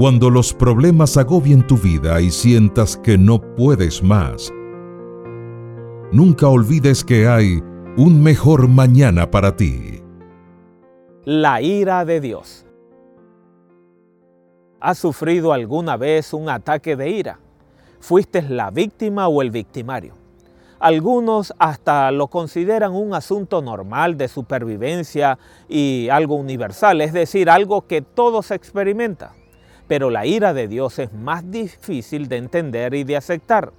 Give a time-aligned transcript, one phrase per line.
[0.00, 4.50] Cuando los problemas agobien tu vida y sientas que no puedes más,
[6.10, 7.62] nunca olvides que hay
[7.98, 10.02] un mejor mañana para ti.
[11.26, 12.64] La ira de Dios.
[14.80, 17.38] ¿Has sufrido alguna vez un ataque de ira?
[18.00, 20.14] ¿Fuiste la víctima o el victimario?
[20.78, 25.38] Algunos hasta lo consideran un asunto normal de supervivencia
[25.68, 29.39] y algo universal, es decir, algo que todos experimentan.
[29.90, 33.72] Pero la ira de Dios es más difícil de entender y de aceptar.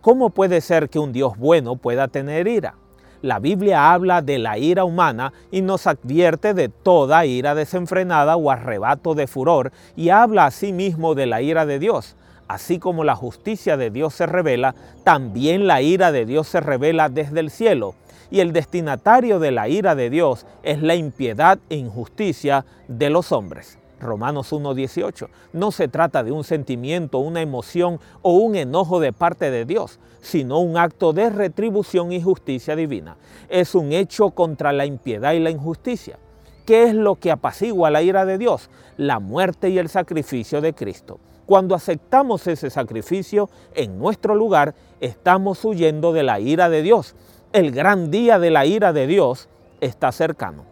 [0.00, 2.74] ¿Cómo puede ser que un Dios bueno pueda tener ira?
[3.20, 8.50] La Biblia habla de la ira humana y nos advierte de toda ira desenfrenada o
[8.50, 12.16] arrebato de furor y habla asimismo de la ira de Dios.
[12.48, 17.08] Así como la justicia de Dios se revela, también la ira de Dios se revela
[17.08, 17.94] desde el cielo.
[18.32, 23.30] Y el destinatario de la ira de Dios es la impiedad e injusticia de los
[23.30, 23.78] hombres.
[24.02, 25.28] Romanos 1.18.
[25.52, 29.98] No se trata de un sentimiento, una emoción o un enojo de parte de Dios,
[30.20, 33.16] sino un acto de retribución y justicia divina.
[33.48, 36.18] Es un hecho contra la impiedad y la injusticia.
[36.66, 38.70] ¿Qué es lo que apacigua la ira de Dios?
[38.96, 41.18] La muerte y el sacrificio de Cristo.
[41.46, 47.16] Cuando aceptamos ese sacrificio en nuestro lugar, estamos huyendo de la ira de Dios.
[47.52, 49.48] El gran día de la ira de Dios
[49.80, 50.71] está cercano.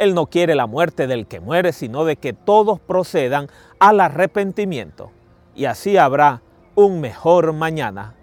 [0.00, 3.48] Él no quiere la muerte del que muere, sino de que todos procedan
[3.78, 5.10] al arrepentimiento.
[5.54, 6.40] Y así habrá
[6.74, 8.14] un mejor mañana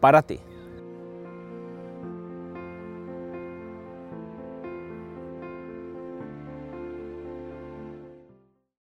[0.00, 0.40] para ti.